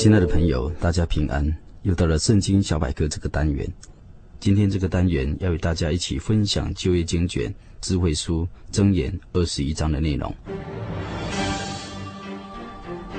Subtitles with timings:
[0.00, 1.46] 亲爱的朋友，大家平安！
[1.82, 3.70] 又到了圣经小百科这个单元。
[4.38, 10.34] 今天这个单元要与大家一起分享旧约经卷智慧书箴言二十一章的内容。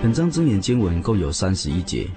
[0.02, 2.09] 本章箴言经文共有三十一节，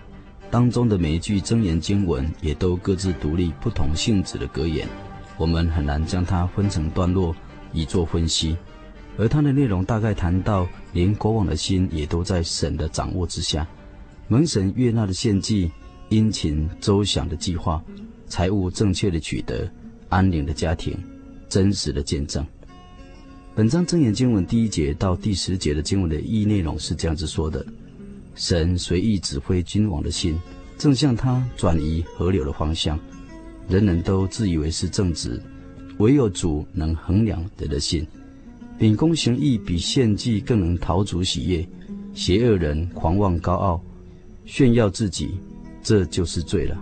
[0.50, 4.88] 当中的每一句箴言经文也都各自独立不同性质的格言，
[5.36, 7.36] 我们很难将它分成段落
[7.74, 8.56] 以做分析。
[9.18, 13.68] 而它的内容大概谈到，连国王的心也都在神的掌握之下。
[14.26, 15.70] 蒙神悦纳的献祭，
[16.08, 17.84] 殷勤周详的计划，
[18.26, 19.70] 财务正确的取得，
[20.08, 20.96] 安宁的家庭，
[21.46, 22.44] 真实的见证。
[23.54, 27.64] 本章正言经文第一节到第十节的经文的意义内容是这样子说的：
[28.34, 30.40] 神随意指挥君王的心，
[30.78, 32.98] 正向他转移河流的方向。
[33.68, 35.40] 人人都自以为是正直，
[35.98, 38.06] 唯有主能衡量人的心。
[38.78, 41.68] 秉公行义比献祭更能讨主喜悦，
[42.14, 43.84] 邪恶人狂妄高傲。
[44.44, 45.38] 炫耀自己，
[45.82, 46.76] 这就是罪了。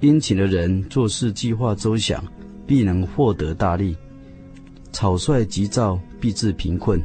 [0.00, 2.22] 殷勤的人做事计划周详，
[2.66, 3.94] 必能获得大利；
[4.92, 7.02] 草率急躁，必致贫困。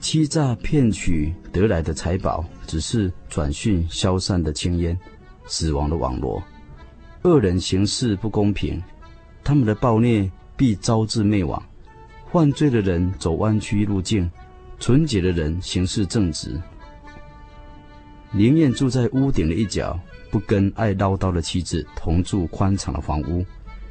[0.00, 4.96] 欺诈骗取得来的财宝，只是转瞬消散的青烟，
[5.46, 6.42] 死亡的网络。
[7.22, 8.80] 恶人行事不公平，
[9.42, 11.60] 他们的暴虐必招致灭亡。
[12.30, 14.30] 犯罪的人走弯曲路径，
[14.78, 16.60] 纯洁的人行事正直。
[18.30, 19.98] 宁愿住在屋顶的一角，
[20.30, 23.44] 不跟爱唠叨的妻子同住宽敞的房屋。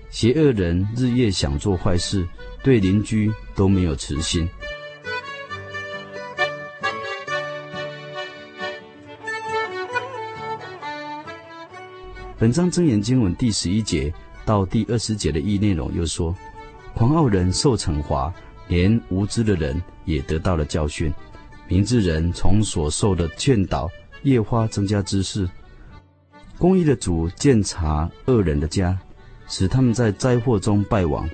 [0.10, 2.26] 邪恶人日夜想做坏事，
[2.64, 4.48] 对邻居都没有慈心。
[12.38, 14.14] 本章真言经文第十一节
[14.46, 16.34] 到第二十节的意内容又说：
[16.94, 18.32] 狂傲人受惩罚，
[18.68, 21.12] 连无知的人也得到了教训。
[21.68, 23.90] 明智人从所受的劝导。
[24.28, 25.50] 夜花增加知识，
[26.58, 29.00] 公义的主鉴察恶人的家，
[29.48, 31.30] 使他们在灾祸中败亡。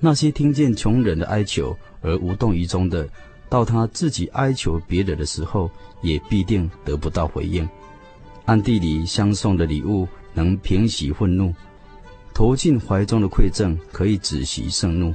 [0.00, 3.08] 那些听见穷人的哀求而无动于衷的，
[3.48, 5.70] 到他自己哀求别人的时候，
[6.02, 7.68] 也必定得不到回应。
[8.46, 11.54] 暗地里相送的礼物能平息愤怒，
[12.34, 15.14] 投进怀中的馈赠可以止息盛怒。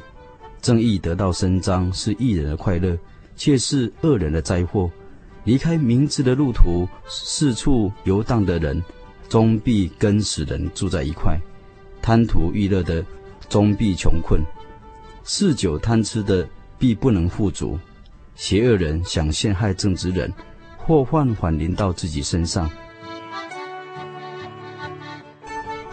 [0.62, 2.98] 正义得到伸张是义人的快乐，
[3.36, 4.90] 却是恶人的灾祸。
[5.46, 8.82] 离开明智的路途，四处游荡的人，
[9.28, 11.38] 终必跟死人住在一块；
[12.02, 13.06] 贪图娱乐的，
[13.50, 14.40] 终必穷困；
[15.24, 16.48] 嗜酒贪吃的，
[16.80, 17.78] 必不能富足；
[18.36, 20.32] 邪恶人想陷害正直人，
[20.78, 22.70] 祸患反临到自己身上。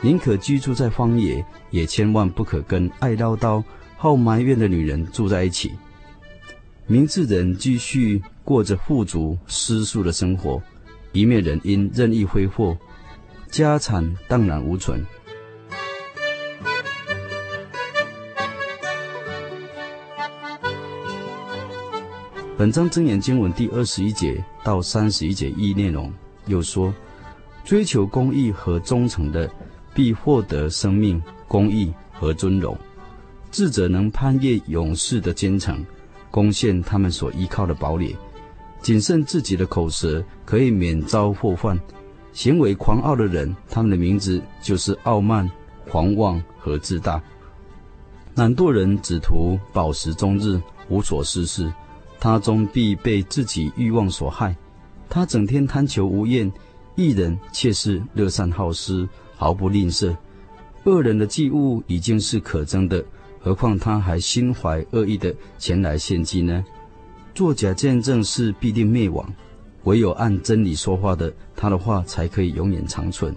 [0.00, 3.62] 宁可居住在荒野，也千万不可跟爱唠叨、
[3.96, 5.72] 好埋怨的女人住在一起。
[6.90, 10.60] 明智人继续过着富足失速的生活，
[11.12, 12.76] 一面人因任意挥霍，
[13.48, 15.00] 家产荡然无存。
[22.58, 26.12] 本章真言经文第二十一节到三十一节意内容
[26.46, 26.92] 又说：
[27.64, 29.48] 追求公义和忠诚的，
[29.94, 32.74] 必获得生命、公义和尊荣；
[33.52, 35.86] 智者能攀越勇士的坚城。
[36.30, 38.16] 攻陷他们所依靠的堡垒，
[38.80, 41.78] 谨慎自己的口舌，可以免遭祸患。
[42.32, 45.50] 行为狂傲的人，他们的名字就是傲慢、
[45.88, 47.20] 狂妄和自大。
[48.36, 51.70] 懒惰人只图饱食终日，无所事事，
[52.20, 54.56] 他终必被自己欲望所害。
[55.08, 56.50] 他整天贪求无厌，
[56.94, 60.16] 义人却是乐善好施，毫不吝啬。
[60.84, 63.04] 恶人的祭物已经是可憎的。
[63.40, 66.64] 何况他还心怀恶意的前来献祭呢？
[67.34, 69.26] 作假见证是必定灭亡，
[69.84, 73.34] 唯有按真理说话的，他的话才可以永远长存。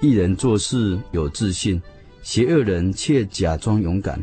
[0.00, 1.80] 一人做事有自信，
[2.22, 4.22] 邪恶人却假装勇敢。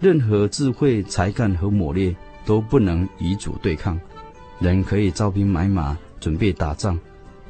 [0.00, 2.14] 任何智慧、才干和谋略
[2.44, 4.00] 都不能与主对抗。
[4.58, 6.98] 人可以招兵买马，准备打仗，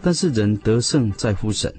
[0.03, 1.73] 但是人得胜在乎神。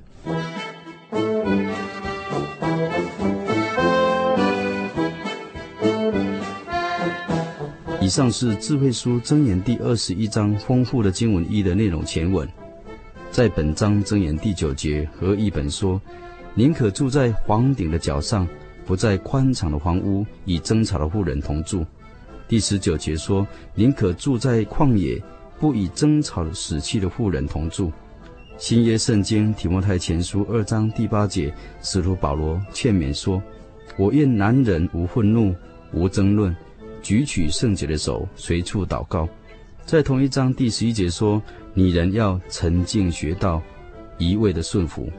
[8.03, 12.45] 以上是智慧书箴言第二十一章丰富的经文一的内容前文。
[13.31, 16.01] 在本章箴言第九节和译本说
[16.53, 18.45] ：“宁可住在房顶的脚上，
[18.85, 21.85] 不在宽敞的房屋与争吵的妇人同住。”
[22.45, 25.23] 第十九节说：“宁可住在旷野，
[25.57, 27.89] 不与争吵的死去的妇人同住。”
[28.59, 33.41] 新约圣经提摩太前书二章第八节，使徒保罗劝勉说
[33.95, 35.55] ：“我愿男人无愤怒，
[35.93, 36.53] 无争论。”
[37.03, 39.29] 举起圣洁的手，随处祷告。
[39.85, 41.39] 在同一章第十一节说
[41.75, 43.61] ：“女人要沉静学道，
[44.17, 45.11] 一味的顺服。”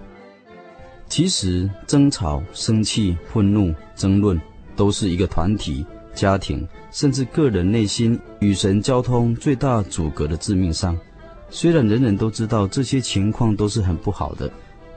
[1.06, 4.40] 其实，争吵、生气、愤怒、争论，
[4.75, 5.84] 都是一个团体、
[6.14, 10.98] 家庭，甚至个人内心与神交通最大阻隔的致命伤。
[11.50, 14.50] 虽然人人都知道这些情况都是很不好的，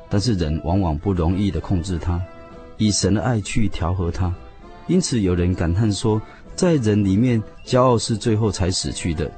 [0.09, 2.19] 但是人往往不容易的控制它，
[2.77, 4.33] 以神的爱去调和它。
[4.87, 6.19] 因此，有人感叹说，
[6.57, 9.29] 在人里面，骄傲是最后才死去的；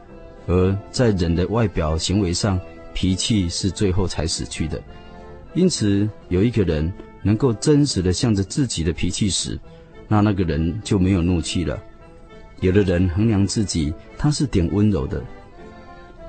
[0.48, 2.58] 而在人的外表行为上，
[2.94, 4.82] 脾气是最后才死去的。
[5.54, 6.90] 因此，有一个人
[7.22, 9.60] 能够真实的向着自己的脾气死，
[10.08, 11.78] 那那个人就没有怒气了。
[12.62, 15.22] 有的人衡量自己，他是点温柔的，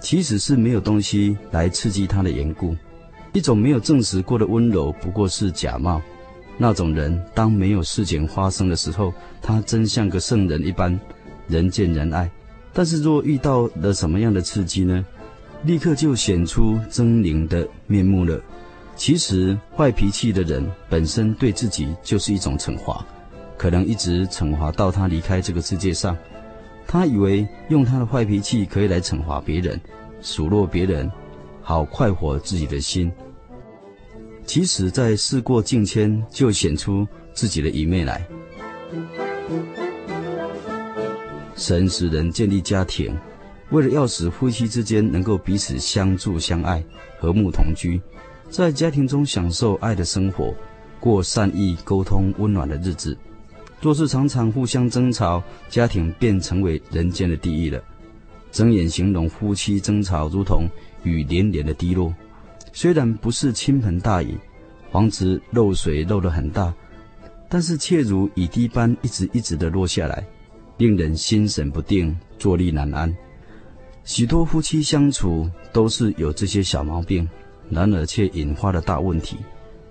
[0.01, 2.77] 其实是没有东西来刺激他的缘故。
[3.33, 6.03] 一种没有证实过的温柔，不过是假冒。
[6.63, 11.01] 那种人，当没有事情发生的时候，他真像个圣人一般，
[11.49, 12.31] 人见人爱。
[12.71, 15.03] 但是若遇到了什么样的刺激呢？
[15.65, 18.39] 立刻就显出狰狞的面目了。
[18.95, 23.03] 其实坏脾气的人本身对自己就是一种惩罚，
[23.57, 26.15] 可能一直惩罚到他离开这个世界上。
[26.87, 29.81] 他以为用他的坏脾气可以来惩罚别人，
[30.21, 31.11] 数落别人，
[31.63, 33.11] 好快活自己的心。
[34.53, 38.27] 其实，在事过境迁，就显出自己的愚昧来。
[41.55, 43.17] 神使人建立家庭，
[43.71, 46.85] 为了要使夫妻之间能够彼此相助相爱、
[47.21, 48.03] 和睦同居，
[48.49, 50.53] 在家庭中享受爱的生活，
[50.99, 53.17] 过善意沟通、温暖的日子。
[53.81, 57.81] 若是常常互相争吵，家庭便成为人间的地狱了。
[58.51, 60.67] 睁眼形容夫妻争吵，如同
[61.05, 62.13] 雨连连的滴落。
[62.73, 64.39] 虽然不是倾盆大雨，
[64.91, 66.73] 房子漏水漏得很大，
[67.49, 70.25] 但是却如雨滴般一直一直的落下来，
[70.79, 73.15] 令人心神不定，坐立难安。
[74.05, 77.29] 许多夫妻相处都是有这些小毛病，
[77.69, 79.37] 然而却引发了大问题。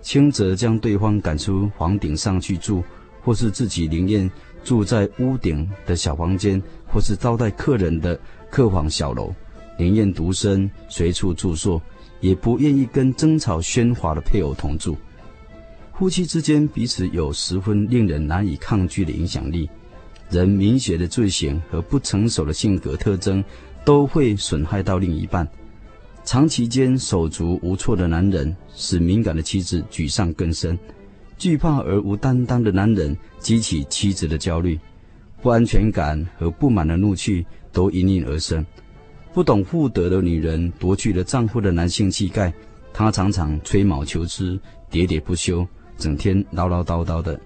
[0.02, 2.84] 轻则将对方赶出房顶上去住，
[3.22, 4.30] 或是自己宁愿
[4.64, 8.18] 住在屋顶的小房间，或是招待客人的
[8.50, 9.34] 客房小楼，
[9.78, 11.80] 宁愿独身随处住宿。
[12.22, 14.98] 也不愿意跟争吵喧哗的配偶同住，
[15.94, 19.70] 夫妻之间彼此有十分令人难以抗拒的影响力。
[20.30, 23.44] 人明显的罪行和不成熟的性格特征，
[23.84, 25.48] 都会损害到另一半。
[26.24, 30.78] 长期间手足无措的男人，使敏感的妻子沮丧更深；
[31.38, 34.80] 惧怕而无担当的男人，激起妻子的焦虑。
[35.42, 38.64] 不安全感和不满的怒气，都因应而生。
[39.32, 42.52] 不懂妇德的女人夺去了丈夫的男性气概，
[42.92, 44.60] 她常常吹毛求疵、
[44.92, 45.66] 喋喋不休，
[45.98, 47.40] 整天唠唠叨叨的。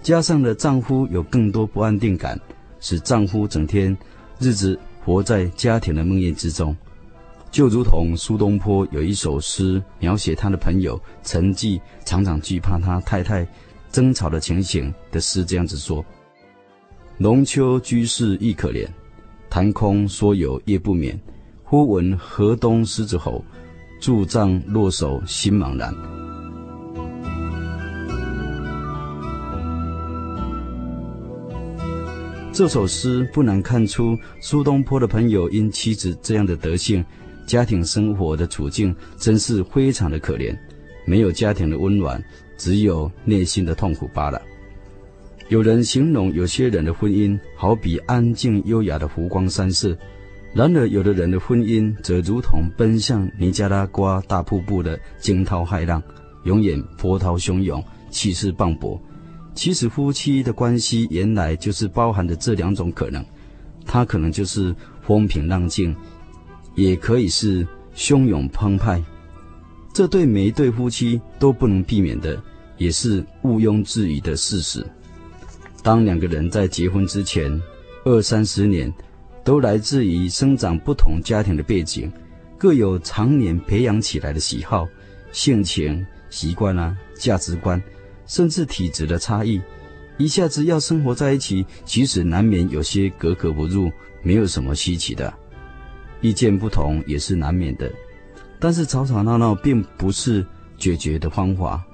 [0.00, 2.38] 加上了丈夫有更多不安定感，
[2.78, 3.96] 使丈夫整天
[4.38, 6.76] 日子活在家庭的梦魇之中。
[7.50, 13.46] 就如同苏东坡有一首诗描写他的朋友陈纪常常惧怕他太太
[13.92, 16.04] 争吵的情形的诗这样子说
[17.16, 18.86] ：“农秋居士亦可怜。”
[19.54, 21.16] 谈空说有夜不眠，
[21.62, 23.44] 忽闻河东狮子吼，
[24.00, 25.94] 驻帐落手心茫然。
[32.52, 37.04] 这首诗不难看出，苏东坡的朋友因妻子这样的德性，
[37.46, 40.52] 家庭生活的处境真是非常的可怜，
[41.06, 42.20] 没有家庭的温暖，
[42.56, 44.42] 只有内心的痛苦罢了。
[45.48, 49.96] 有人形容有些人的婚姻好比安静优雅的湖光山色，
[50.54, 56.02] 然而有的人的婚姻则如同奔向尼加拉瓜大瀑布的惊涛骇浪，
[56.44, 58.98] 永远波涛汹涌，气势磅礴。
[59.54, 63.24] 其实夫妻的关系原来就是包含着这两种可能，
[63.84, 65.94] 它可能就是风平浪静，
[66.74, 69.00] 也可以是汹涌澎湃。
[69.92, 72.42] 这对每一对夫妻都不能避免的，
[72.78, 74.84] 也是毋庸置疑的事实。
[75.84, 77.60] 当两个人在结婚之前，
[78.06, 78.90] 二三十年，
[79.44, 82.10] 都来自于生长不同家庭的背景，
[82.56, 84.88] 各有常年培养起来的喜好、
[85.30, 87.80] 性情、习惯啊、价值观，
[88.26, 89.60] 甚至体质的差异，
[90.16, 95.30] 一下子要生活在一起，其实难免有些格格不入，没有什么稀奇的。
[96.22, 97.92] 意见不同也是难免的，
[98.58, 100.42] 但是吵吵闹闹并不是
[100.78, 101.84] 解决的方法。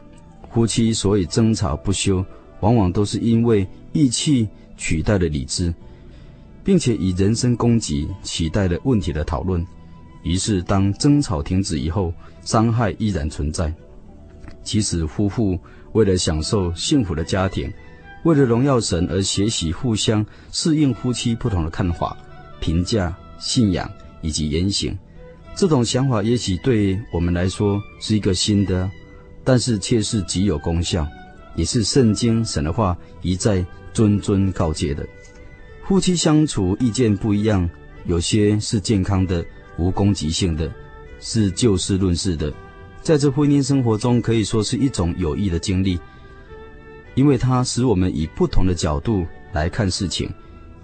[0.52, 2.24] 夫妻所以争吵不休，
[2.60, 5.72] 往往都是因为义气取代了理智，
[6.62, 9.66] 并且以人身攻击取代了问题的讨论。
[10.22, 13.72] 于是，当争吵停止以后，伤害依然存在。
[14.62, 15.58] 其实，夫妇
[15.92, 17.72] 为了享受幸福的家庭，
[18.24, 22.16] 为了荣耀神而学习互相适应夫妻不同的看法、
[22.60, 24.96] 评价、信仰以及言行，
[25.56, 28.90] 这种想法也许对我们来说是一个新的，
[29.42, 31.08] 但是却是极有功效，
[31.56, 35.06] 也是圣经神的话一再谆谆告诫的。
[35.84, 37.68] 夫妻相处意见不一样，
[38.06, 39.44] 有些是健康的、
[39.76, 40.70] 无攻击性的，
[41.18, 42.52] 是就事论事的，
[43.02, 45.98] 在这婚姻生活中可以说是一种有益的经历。
[47.16, 50.32] 因为它使我们以不同的角度来看事情，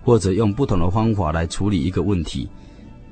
[0.02, 2.48] 或者用不同的方法来处理一个问题。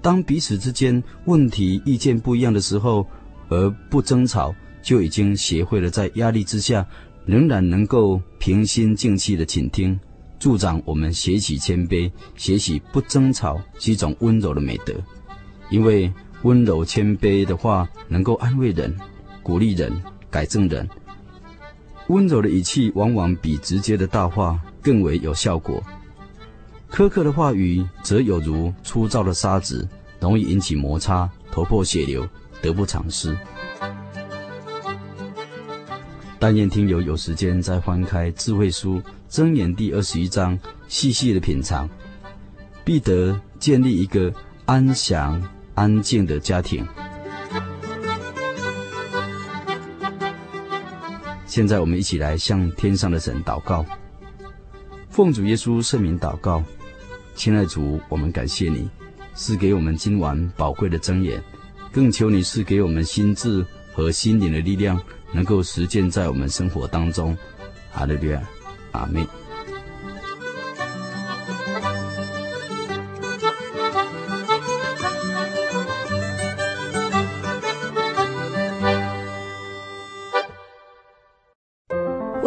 [0.03, 3.07] 当彼此之间问题意见不一样的时候，
[3.49, 6.85] 而不争吵，就已经学会了在压力之下
[7.27, 9.99] 仍然能够平心静气的倾听，
[10.39, 14.93] 助长我们学习谦卑、学习不争吵是一种温柔的美德。
[15.71, 16.13] 因为
[16.43, 18.95] 温柔谦卑的话，能够安慰人、
[19.43, 19.91] 鼓励人、
[20.31, 20.87] 改正人。
[22.09, 25.83] 温柔的语气往往比直接的大话更为有效果，
[26.91, 29.89] 苛刻的话语则有如粗糙的沙子，
[30.21, 32.29] 容易引起摩擦，头破血流，
[32.61, 33.35] 得不偿失。
[36.47, 40.59] 但愿听友有时间再翻开智慧书箴言第二十一章，
[40.89, 41.89] 细细的品尝，
[42.85, 44.31] 必得建立一个
[44.67, 46.87] 安详安静的家庭。
[51.47, 53.83] 现在我们一起来向天上的神祷告，
[55.09, 56.63] 奉主耶稣圣名祷告，
[57.35, 58.87] 亲爱主，我们感谢你
[59.33, 61.43] 赐给我们今晚宝贵的箴言，
[61.91, 65.01] 更求你赐给我们心智和心灵的力量，
[65.33, 67.37] 能够实践在我们生活当中。
[67.93, 68.43] 哈利路亚，
[68.93, 69.27] 阿门。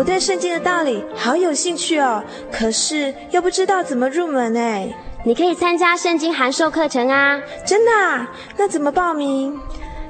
[0.07, 4.89] 对圣经的道理好有兴趣哦，可是又不知道怎么入门哎。
[5.25, 7.37] 你可以参加圣经函授课程啊！
[7.65, 8.31] 真的啊？
[8.55, 9.59] 那怎么报名？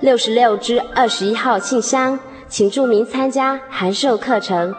[0.00, 4.72] 六十六支二十一号信箱，请注明参加函授课程。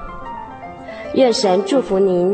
[1.14, 2.34] 愿神祝福您。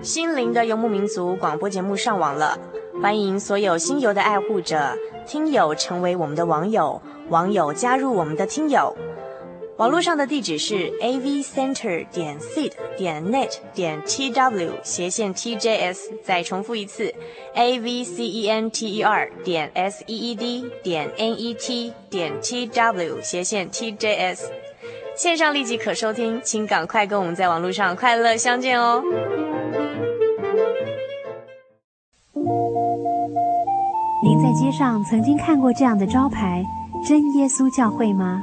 [0.00, 2.56] 心灵的游牧民族广播节目上网了，
[3.02, 4.94] 欢迎所有心游的爱护者、
[5.26, 8.96] 听友成为我们的网友，网友加入我们的听友。
[9.78, 17.14] 网络上的地址是 a v center 点 seed 点 net 点 t w 斜线 t j s，再重复一次
[17.54, 21.32] a v c e n t e r 点 s e e d 点 n
[21.38, 24.50] e t 点 t w 斜线 t j s，
[25.16, 29.00] 线上立即可收听，请赶快跟我们在网络上快乐相见哦！
[34.24, 36.64] 您在街上曾经看过这样的招牌
[37.06, 38.42] “真耶稣教会”吗？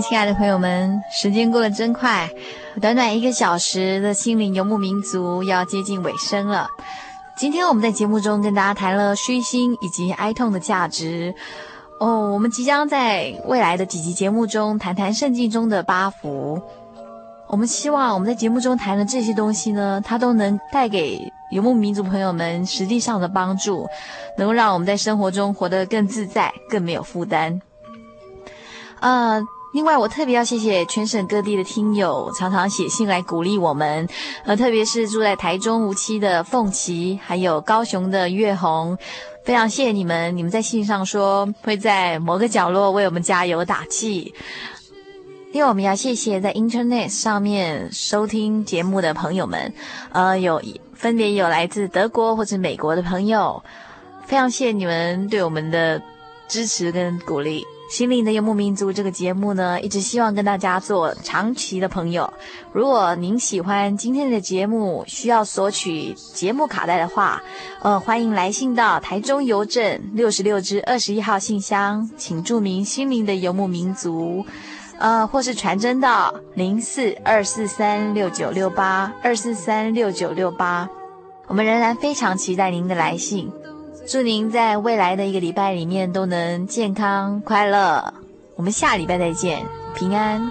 [0.00, 2.30] 亲爱的朋友们，时间过得真快，
[2.80, 6.68] 短短一个小时的心灵游牧民族要接近尾声了。
[7.36, 11.34] 今天我们在节目中跟大家谈了虚心以及哀痛的价值。
[12.00, 16.62] 哦，我们即将在未来的几集节目中谈谈圣经中的八福。
[17.48, 23.86] 我们希望我们在节目中谈的这些东西呢，它都能带给游牧民族朋友们实际上的帮助，
[24.36, 27.60] 能够让我们在生活中活得更自在、更没有负担。
[29.00, 29.42] 呃。
[29.72, 34.08] 另外，我特别要谢谢全省各地的听友，常常写信来鼓励我们，
[34.44, 38.96] 呃，特别是住在台中无期的凤琪，还有高雄的月红，
[39.44, 44.34] 非常谢谢你们，你们在信上说会在某个角落为我们加油打气。
[45.52, 49.72] 另外，我们要谢谢在 Internet 上面收听节目的朋友们，
[50.12, 50.62] 呃，有
[50.94, 53.62] 分别有来自德国或者美国的朋友，
[54.26, 56.02] 非常谢谢你们对我们的
[56.48, 57.64] 支持跟鼓励。
[57.88, 62.30] 心灵的游牧民族这个节目呢，一直希望跟大家做长期的朋友。
[62.70, 67.42] 如果您喜欢今天的节目，需要索取节目卡带的话，
[67.80, 74.44] 呃，欢迎来信到台中邮政六十六支二十一号信箱，请注明“心灵的游牧民族”，
[75.00, 80.86] 呃，或是传真到零四二四三六九六八二四三六九六八。
[81.46, 83.50] 我们仍然非常期待您的来信。
[84.10, 88.14] 祝您在未来的一个礼拜里面都能健康快乐。
[88.56, 90.50] 我们下礼拜再见，平安。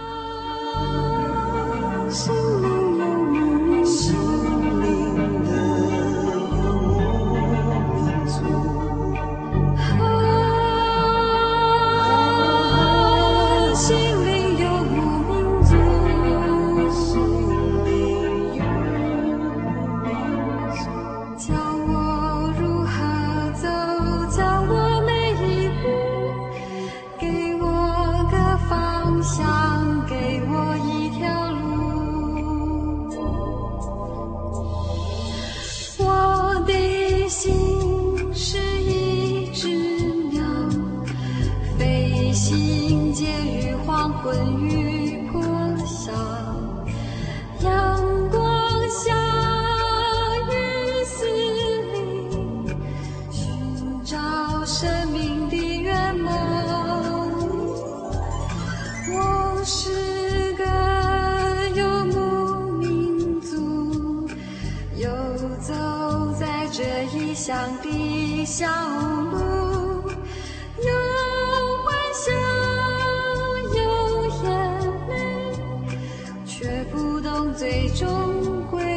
[76.59, 78.96] 却不懂最终归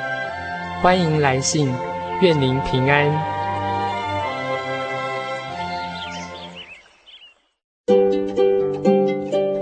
[0.81, 1.71] 欢迎来信，
[2.23, 3.07] 愿您平安。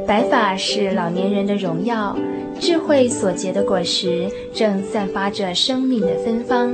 [0.08, 2.18] 白发是老年人的荣耀。
[2.58, 6.74] 智慧所结的果实，正散发着生命的芬芳。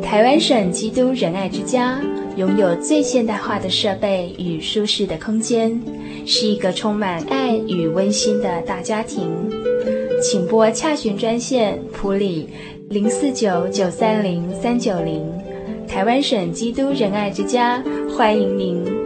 [0.00, 2.00] 台湾省基督仁爱之家
[2.36, 5.78] 拥有最现代化的设备与舒适的空间，
[6.24, 9.30] 是一个充满爱与温馨的大家庭。
[10.20, 12.48] 请拨洽询专线普里
[12.90, 15.30] 零四九九三零三九零。
[15.86, 17.82] 台湾省基督仁爱之家
[18.16, 18.97] 欢迎您。